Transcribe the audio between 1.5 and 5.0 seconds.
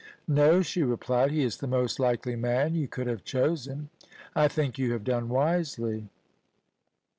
the most likely man you could have chosen. I think you